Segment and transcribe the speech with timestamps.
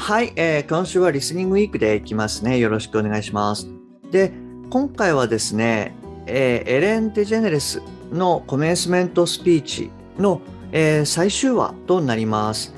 [0.00, 3.68] はい、えー、今週はリスニングウィークでいきますねよろしくお願いします
[4.10, 4.32] で
[4.70, 5.94] 今回はですね、
[6.26, 10.40] えー、エレン・デジェネレスのコメンスメントスピーチの、
[10.72, 12.72] えー、最終話となります。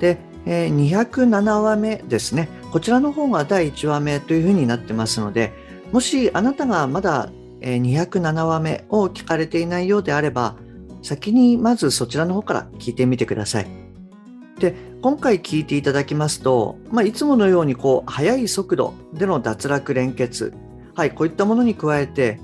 [0.00, 2.48] で、えー、207話目ですね。
[2.72, 5.52] こちらの方が第1話目というふうになってますので、
[5.92, 10.56] もしあなたがまだ207話目を聞かれていないようであれば、
[11.02, 13.68] 先にまずそちらの方から聞いてみてください。
[14.58, 20.52] で、今回聞いていただきますと、まあ、いつものようにこう、速い速度での脱落連結、
[20.94, 22.38] はい、こういったものに加えて、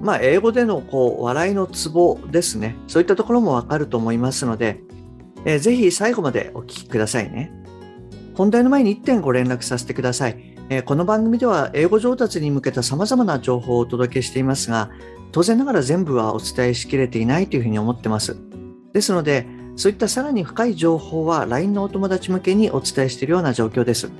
[0.00, 2.74] まあ、英語でのこう笑いのツボですね。
[2.88, 4.80] そういったところもわかると思いますので、
[5.44, 7.52] えー、ぜひ最後までお聞きくださいね。
[8.34, 10.56] 本題の前に1点ご連絡させてください。
[10.70, 14.90] えー、この番組では英語上達に向けた様々な情報をお届けしていますが、
[15.30, 18.36] 当然ながら全部はお伝えしきれていないというふうに思ってます。
[18.92, 24.10] ですので、そういったさらに深い情報は LINE のお友達向けにお伝えしているような状況です。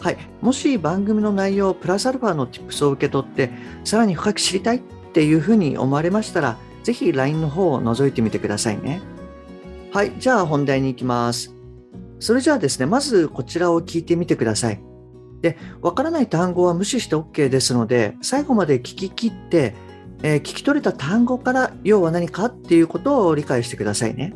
[0.00, 3.50] はい、もし番組の内容プラスアルファの Tips を受け取って
[3.84, 4.80] さらに深く知りたいっ
[5.12, 9.00] ていうふうに思われましたらぜひ LINE の方を覗いてみてくださいね。
[9.92, 10.12] はい。
[10.18, 11.54] じゃあ本題に行きます。
[12.18, 14.80] それじゃあですねまずこちらを聞いてみてください。
[15.40, 19.74] でわからない単語は無視して OK ですので最後まで聞き切って、
[20.22, 24.34] えー、聞き取れた単語から要は何かっていうことを理解してくださいね。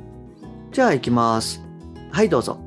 [0.71, 1.61] じゃあ行きます
[2.11, 2.59] はいどうぞ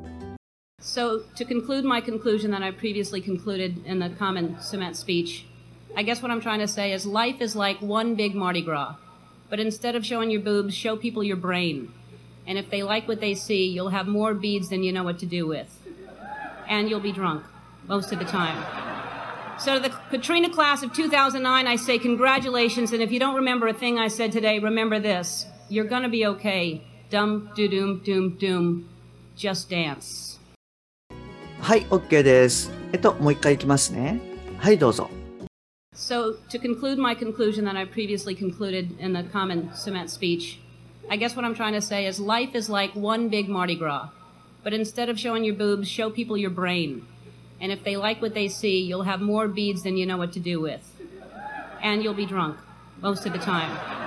[0.80, 5.44] So, to conclude my conclusion that I previously concluded in the common cement speech,
[5.96, 8.94] I guess what I'm trying to say is life is like one big Mardi Gras.
[9.50, 11.92] But instead of showing your boobs, show people your brain.
[12.46, 15.18] And if they like what they see, you'll have more beads than you know what
[15.18, 15.68] to do with.
[16.68, 17.44] And you'll be drunk
[17.86, 18.62] most of the time.
[19.58, 22.92] So to the Katrina class of 2009, I say congratulations.
[22.92, 25.46] And if you don't remember a thing I said today, remember this.
[25.68, 26.84] You're gonna be okay.
[27.12, 28.84] Dum, doo, doom, doom, doom.
[29.36, 30.38] Just dance.
[31.60, 32.70] はい、OK です。
[32.92, 34.20] えっと、もう一回いきますね。
[34.58, 35.10] はい、どうぞ。
[35.94, 40.60] So, to conclude my conclusion that I previously concluded in the common cement speech,
[41.10, 44.10] I guess what I'm trying to say is life is like one big Mardi Gras.
[44.62, 47.06] But instead of showing your boobs, show people your brain.
[47.60, 50.32] And if they like what they see, you'll have more beads than you know what
[50.34, 50.82] to do with.
[51.82, 52.58] And you'll be drunk
[53.00, 54.01] most of the time.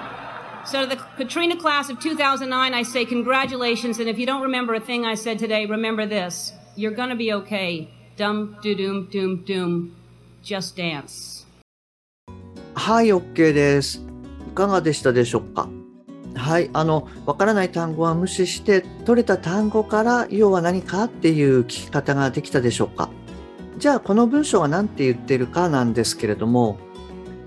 [0.66, 4.00] So to the Katrina class of 2009, I say congratulations.
[4.00, 6.52] And if you don't remember a thing I said today, remember this.
[6.74, 7.88] You're gonna be okay.
[8.16, 9.94] Dum, do, doom, doom, doom.
[10.42, 11.46] Just dance.
[12.74, 14.02] はい、OK です。
[14.48, 15.68] いかがでしたでしょうか
[16.34, 23.08] はい、あの、わからない単語は無視して、取れた単語から要は何かっていう聞き方ができたでしょうか
[23.78, 26.78] じゃあ、この文章は何て言ってるかなんですけれども、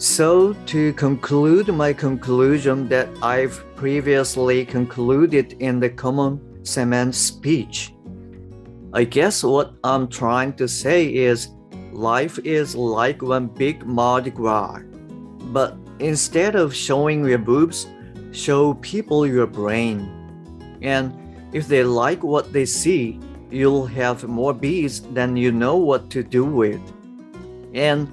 [0.02, 7.94] So, to conclude my conclusion that I've previously concluded in the common cement speech,
[8.94, 11.50] I guess what I'm trying to say is
[11.92, 14.80] life is like one big Mardi Gras.
[15.52, 17.86] But instead of showing your boobs,
[18.32, 20.80] show people your brain.
[20.82, 21.12] And
[21.52, 23.20] if they like what they see,
[23.52, 26.80] you'll have more bees than you know what to do with.
[27.74, 28.08] And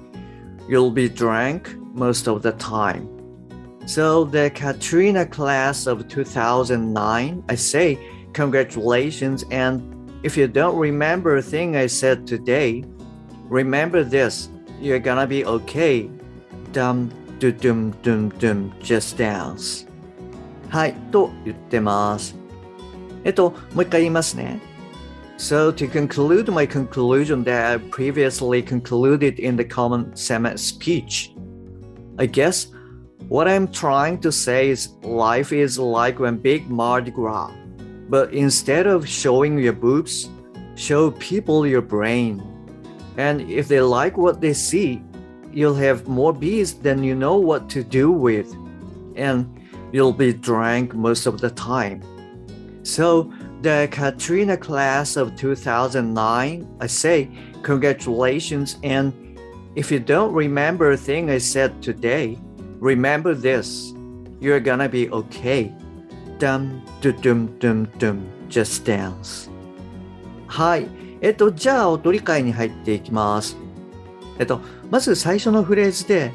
[0.68, 3.08] you'll be drunk most of the time.
[3.86, 7.98] So the Katrina class of 2009, I say
[8.32, 9.92] congratulations and
[10.22, 12.84] if you don't remember a thing I said today,
[13.48, 14.48] remember this.
[14.80, 16.08] You're gonna be okay.
[16.72, 19.86] Dum, dum, dum, dum, dum, just dance.
[20.70, 22.34] はい、と言ってます。
[23.24, 24.60] えっと、もう一回言いますね。
[25.37, 31.31] So to conclude my conclusion that I previously concluded in the common Summit speech,
[32.17, 32.67] I guess
[33.27, 37.51] what I'm trying to say is life is like when big Mardi Gras.
[38.09, 40.27] But instead of showing your boobs,
[40.75, 42.41] show people your brain.
[43.17, 45.03] And if they like what they see,
[45.51, 48.51] you'll have more bees than you know what to do with.
[49.15, 49.61] And
[49.91, 52.01] you'll be drunk most of the time.
[52.81, 53.31] So,
[53.62, 57.28] the Katrina class of 2009, I say
[57.62, 58.78] congratulations.
[58.82, 59.12] And
[59.76, 62.38] if you don't remember a thing I said today,
[62.80, 63.94] remember this
[64.40, 65.72] you're gonna be okay.
[66.42, 69.48] dum, dum, dum, dum, dum, just dance.
[70.48, 70.88] はい。
[71.20, 73.56] えっと、じゃあ、音理解に入っていきます。
[74.40, 74.60] えっと、
[74.90, 76.32] まず最初のフレーズで、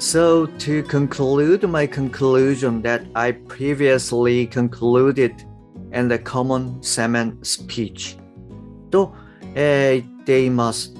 [0.00, 5.34] So to conclude my conclusion that I previously concluded
[5.93, 8.17] in the common semen speech
[8.89, 9.13] と、
[9.55, 10.93] えー言っています。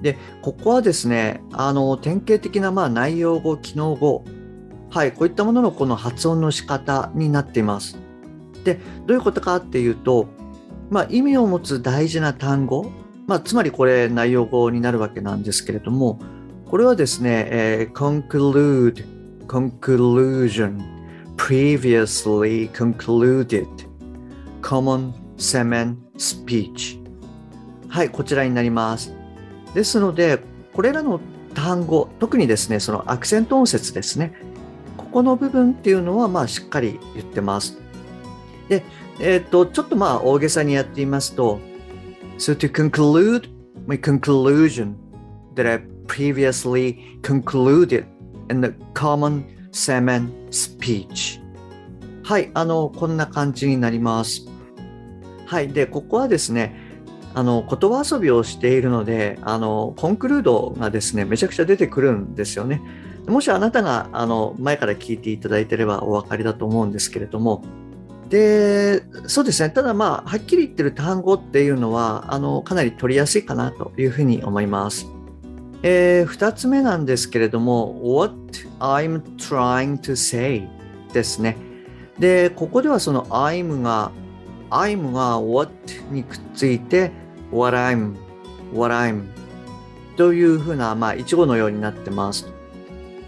[0.00, 4.24] で、ここはですね、あの、典型的な、まあ、内容語、機能語、
[4.90, 7.98] はい、こういったもののこの発音の仕方になっています。
[8.64, 10.28] で、どういうことかっていうと、
[10.90, 12.90] まあ、意味を持つ大事な単語、
[13.26, 16.18] まあ、つまりこれ内容語になるわけなんですけれども、
[16.66, 19.04] これはですね、えー conclude,
[19.46, 20.80] conclusion,
[21.36, 23.66] previously concluded,
[24.64, 26.98] common semen speech
[27.88, 29.14] はい、こちらになります。
[29.74, 30.40] ですので、
[30.72, 31.20] これらの
[31.54, 34.34] 単語、特にですね、そのアクセント音節ですね。
[34.96, 37.78] ここの部分っていうのは、まあ、しっかり言ってます。
[38.68, 38.82] で、
[39.20, 41.60] えっ、と、ちょっとまあ、大げさにやってみますと、
[42.38, 43.48] So to conclude
[43.86, 44.94] my conclusion
[45.54, 45.78] that I
[46.08, 48.06] previously concluded
[48.50, 51.40] in the common semen speech
[52.24, 54.53] はい、あの、こんな感じになります。
[55.46, 56.74] はい、で、ここはですね、
[57.34, 62.80] あの、言葉遊びをしているので、あの、コンクルードがですね、めちゃくちゃ出てくるんですよね。
[63.26, 67.64] もしあなたが、あの、前から聞いていただいてればお分かりだと思うんですけれども、
[68.28, 75.06] で、そうですね、ただまあ、はっきり言ってる単語っていうのは、あの、かなり取りやすいかなというふうに思います。
[75.82, 78.34] えー、二つ目なんですけれども、what
[78.80, 80.68] I'm trying to say
[81.12, 81.56] ですね。
[82.18, 84.10] で、ここではその I'm が、
[84.70, 85.72] I'm が what
[86.10, 87.10] にくっついて、
[87.50, 88.14] what I'm,
[88.72, 89.24] what I'm
[90.16, 92.48] というふうな、まあ、一語のようになってます。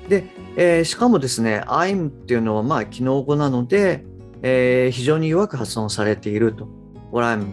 [0.09, 0.25] で、
[0.57, 4.05] えーしかもですね、I'm っていうのは、まあ、機能語なので、
[4.43, 6.69] えー非常に弱く発音されていると。
[7.11, 7.47] what I'm,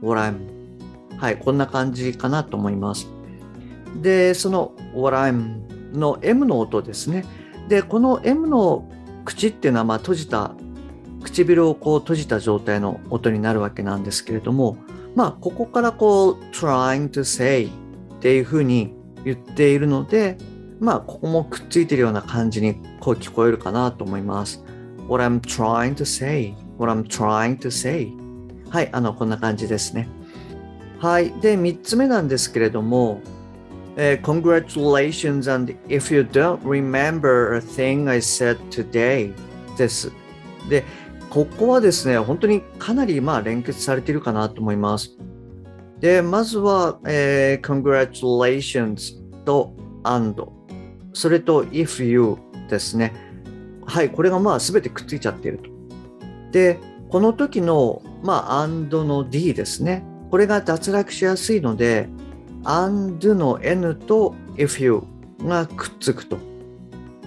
[0.00, 0.36] what I'm
[1.18, 3.06] はい、こんな感じかなと思います。
[4.00, 7.24] で、その what I'm の M の音ですね。
[7.68, 8.88] で、この M の
[9.24, 10.54] 口っていうのは、まあ、閉じた、
[11.22, 14.76] 唇をこう閉じた状態の音になるわけなんですけれども、
[15.14, 17.70] まあ、ここからこう、trying to say っ
[18.20, 20.38] ていうふうに言っているので、
[20.80, 24.64] まあ、ここもくっついてるような感じにこう聞こえるかなと思います。
[25.08, 28.08] What I'm trying to say, what I'm trying to say.
[28.70, 30.08] はい、あの、こんな感じですね。
[30.98, 31.32] はい。
[31.40, 33.20] で、三つ目なんですけれども、
[33.96, 39.32] えー Congratulations and if you don't remember a thing I said today
[39.76, 40.10] です。
[40.68, 40.84] で、
[41.32, 45.16] ここはですね、本当にかなりまあ連結されているかなと思います。
[45.98, 49.14] で、まずは、えー Congratulations
[49.46, 50.46] と and
[51.14, 52.36] それと if you
[52.68, 53.14] ですね。
[53.86, 55.70] はい、これがまあ全てくっついちゃっていると。
[56.50, 60.04] で、この時の、まあ、and の d ですね。
[60.30, 62.10] これが脱落しやすいので、
[62.64, 65.00] and の n と if you
[65.42, 66.36] がくっつくと。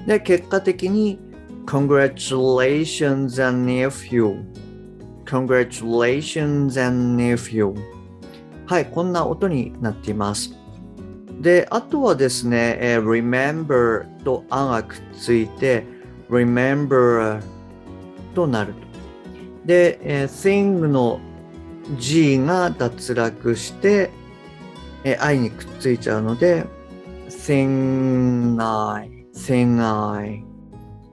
[0.06, 1.20] で、結果的に
[1.66, 4.46] congratulations and if you
[5.26, 7.74] congratulations and if you
[8.68, 10.52] はい、こんな音になっています。
[11.40, 15.86] で、あとはですね、えー remember と a がくっついて
[16.30, 17.42] remember
[18.34, 18.80] となると。
[19.66, 21.20] で、えー thing の
[22.00, 24.10] G が脱落して、
[25.04, 26.66] えー I にくっついちゃうので
[27.30, 30.44] thing I, thing I,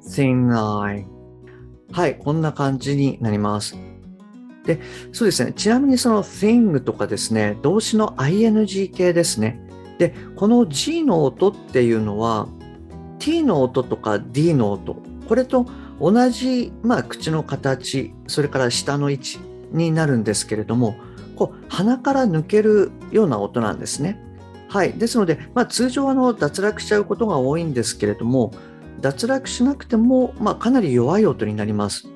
[0.05, 1.07] thing I
[1.93, 3.77] はい、こんな感じになります。
[4.65, 4.81] で、
[5.13, 5.53] そうですね。
[5.53, 9.61] ちなみにその thing とかですね、動詞の ing 形ですね。
[9.99, 12.49] で、この G の音っていうのは
[13.19, 14.97] T の音とか D の音、
[15.29, 15.67] これと
[16.01, 19.39] 同じ、まあ、口の形、それから下の位置
[19.71, 20.97] になるんですけれども、
[21.37, 24.21] こう鼻から抜けるような音なんですね。
[24.69, 24.95] はい。
[24.95, 28.53] ですので、まあ、通常あの脱落しちゃうことが多いんですけれども、
[29.03, 32.09] 脱落しなくても、まあ、かなり弱い音になります。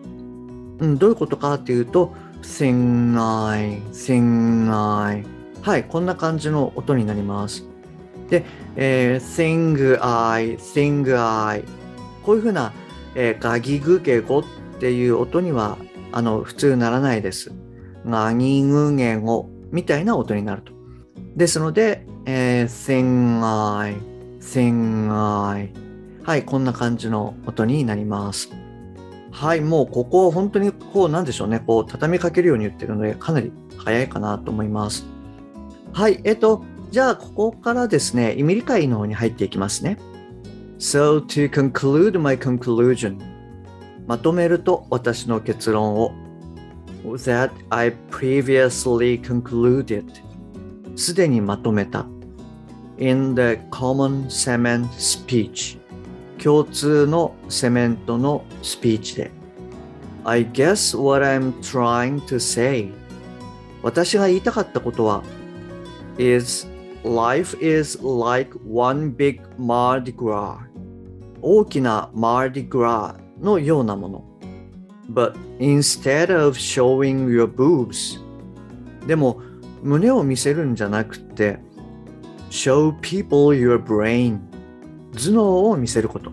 [0.78, 5.25] うん、どういうことかっていうと、thing I, thing I
[5.62, 7.64] はい、こんな感じの音になります。
[8.31, 8.45] で、
[8.76, 11.64] えー thing I, thing I
[12.23, 12.73] こういうふうな、
[13.14, 14.45] えーガギグゲゴっ
[14.78, 15.78] ていう音には
[16.12, 17.52] あの普通ならないです。
[18.07, 20.73] ガギグゲゴみたいな音になると。
[21.35, 23.97] ですので、えー thing I,
[24.40, 25.86] thing I
[26.26, 28.50] はい、こんな感じの音になります。
[29.30, 35.06] はい、もうここ本当にこうなんでしょうね、こう畳みかけるように言ってるので、かなり早いかなと思います。
[35.92, 39.99] はい、えっと、じゃあここからですね、意味理解の方に入っていきますね。
[40.80, 43.18] So to conclude my conclusion
[44.09, 46.11] まとめると私の結論を
[47.04, 50.04] that I previously concluded
[50.97, 52.04] すでにまとめた
[52.99, 55.86] in the common cement speech
[56.43, 59.31] 共通のセメントのスピーチで
[60.25, 62.90] I guess what I'm trying to say
[63.83, 65.23] 私が言いたかったことは
[66.19, 66.66] is
[67.05, 70.59] life is like one big Mardi Gras
[71.40, 74.25] 大きな Mardi Gras のようなもの
[75.09, 78.21] But instead of showing your boobs
[79.07, 79.40] でも
[79.83, 81.59] 胸を見せるんじゃなくて
[82.50, 84.40] show people your brain
[85.16, 86.30] 頭脳を見せること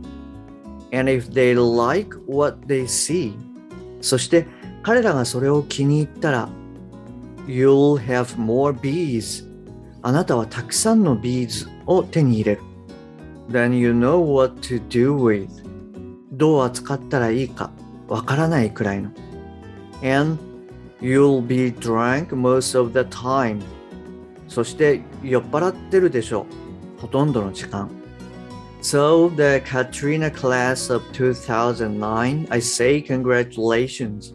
[0.92, 3.34] and if they like what they see
[4.02, 4.46] そして
[4.84, 6.50] 彼らがそれを気に入ったら
[7.48, 9.50] you'll have more bees
[10.02, 12.62] あなたはたくさんの bees を手に入れる
[13.50, 15.50] then you know what to do with
[16.34, 17.72] どう扱ったらいいか
[18.08, 19.10] わからないくらいの
[20.04, 20.38] and
[21.02, 23.62] you'll be drunk most of the time
[24.48, 26.46] そして酔っ払ってるでしょ
[26.98, 27.90] うほとんどの時間
[28.84, 34.34] So the Katrina class of 2009 I say congratulations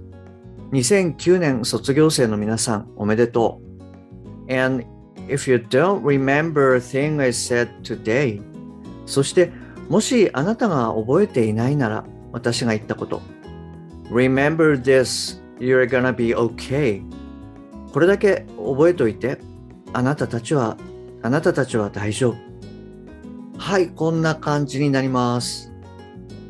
[0.72, 3.60] 2009年卒業生の皆さんおめでと
[4.48, 4.86] う And
[5.28, 8.40] if you don't remember a thing I said today
[9.04, 9.52] そして
[9.90, 13.20] もしあなたが覚えていないなら私が言ったこと
[14.10, 17.02] Remember this You're gonna be okay
[17.92, 19.38] これだけ覚えておいて
[19.92, 20.78] あなたたちは
[21.22, 22.47] あなたたちは大丈夫
[23.68, 25.70] はいこんな感じになります。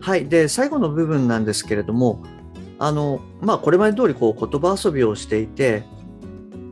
[0.01, 2.23] はいで最後の部分なんですけれども
[2.79, 5.83] あのまあこれまで通りこう言葉遊びをしていて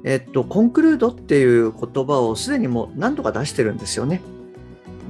[0.05, 4.23] えっとコンクルードっていう言葉をすでにもう何度か出してるんですよね。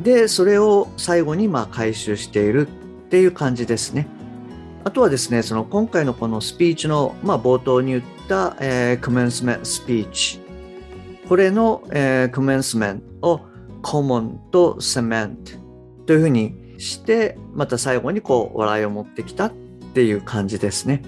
[0.02, 2.71] でそれを最後にまあ回収しているっ
[3.11, 4.09] ていう感じですね。
[4.85, 10.40] あとはですね、その今回のこのスピーチの、まあ、冒頭に言った、えー、commencement speech。
[11.28, 13.40] これの、えー、commencement を
[13.87, 15.37] common と cement
[16.07, 19.52] というふうにして、また最後にこう笑いを持ってきたっ
[19.95, 21.02] ていう感じですね。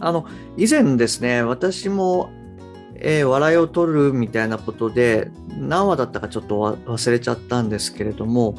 [0.00, 0.26] あの、
[0.58, 2.30] 以前ですね、私も、
[2.96, 8.54] えー、笑いを取るみたいなことで、何話だったかちょっと忘れちゃったんですけれども、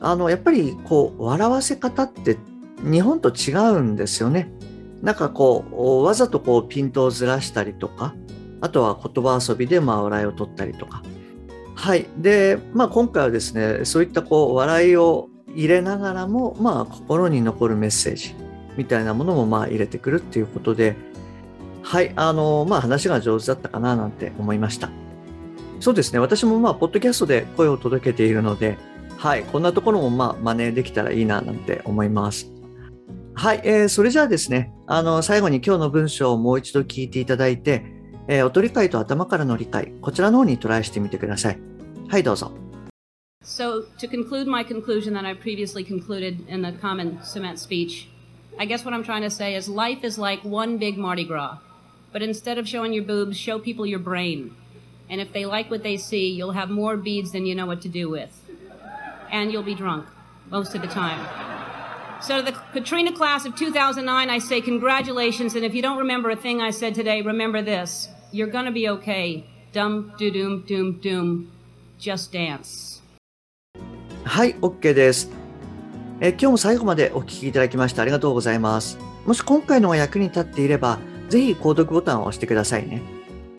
[0.00, 2.36] あの、やっぱりこう、笑わせ方って
[2.82, 4.52] 日本と違うんですよね。
[5.00, 8.14] なんかこう、わざとこうピントをずらしたりとか、
[8.60, 11.04] あとは言葉遊びでまあ笑いを取ったりとか。
[11.84, 12.06] はい。
[12.16, 18.34] で、まあ今回はですね、そういったこう笑いを入れながらも、まあ心に残るメッセージ
[18.78, 20.96] みたいなものもまあ入れてくるっていうことで、
[21.82, 22.14] はい。
[22.16, 24.88] あの、まあ話が上手だったかななんて思いました。
[25.78, 26.20] そうですね。
[26.20, 28.78] 私もまあ、ポッドキャストで声を届けているので、
[29.18, 29.42] はい。
[29.42, 32.50] こんなところもまあ、真似できたらいいななんて思います。
[33.34, 37.84] はい、えー、それじゃあですね、あの、最後に今日の文章をもう一度聞いていただいて、
[38.26, 41.73] えー、音理解と頭からの理解、こちらの方にトライしてみてください。
[42.09, 42.51] はい、どうぞ。
[43.41, 48.07] So, to conclude my conclusion that I previously concluded in the common cement speech,
[48.59, 51.57] I guess what I'm trying to say is life is like one big Mardi Gras.
[52.11, 54.55] But instead of showing your boobs, show people your brain.
[55.09, 57.81] And if they like what they see, you'll have more beads than you know what
[57.83, 58.29] to do with.
[59.31, 60.05] And you'll be drunk
[60.49, 61.25] most of the time.
[62.21, 65.55] So to the Katrina class of 2009, I say congratulations.
[65.55, 68.09] And if you don't remember a thing I said today, remember this.
[68.31, 69.45] You're gonna be okay.
[69.71, 71.51] Dum, do, doom, doom, doom.
[72.04, 73.02] Just dance.
[74.24, 75.30] はい、OK です。
[76.20, 78.98] え今日も最後までお聞きいただきましてありがとうございます。
[79.24, 80.98] もし今回のが役に立っていれば、
[81.30, 83.00] ぜひ購読ボタンを押してくださいね。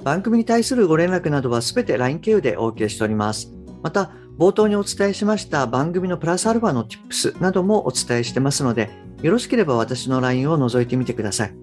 [0.03, 3.51] 番組に対するご連絡などはすべて LINE 経由でお受けしております。
[3.81, 8.91] また、冒頭にお伝えしました番組のプラスアルファの Tips などもお伝えしてますので、
[9.23, 11.53] よろしければ私の LINE を覗いてみてください。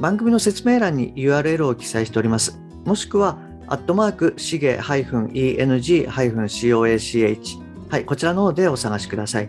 [0.00, 2.58] 番組の説明欄に URL を記載しております。
[2.86, 7.58] もしくは、アットマーク、しげ -eng-coach。
[7.88, 9.48] はい、こちらの方でお探しください。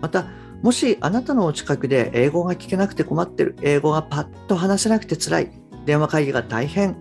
[0.00, 0.26] また、
[0.62, 5.50] もしあなたのお近くで英語が聞けなくて困ってる、英語がパッと話せなくて辛い、
[5.86, 6.96] 電話会議が大変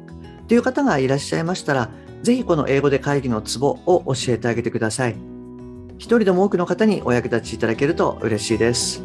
[0.48, 1.90] という方がいらっしゃいましたら、
[2.24, 5.18] ぜひこの英語で会議のツボを教えてあげてください。
[5.98, 9.04] 一人でも多くの方にお役立ちいただけると嬉しいです。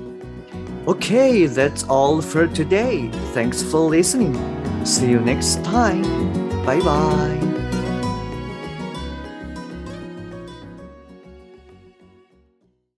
[0.87, 3.11] Okay, that's all for today.
[3.35, 4.37] Thanks for listening.
[4.85, 6.44] See you next time.
[6.65, 7.54] 拜拜。